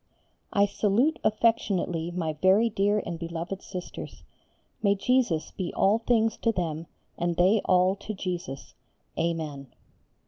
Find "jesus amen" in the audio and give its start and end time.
8.15-9.67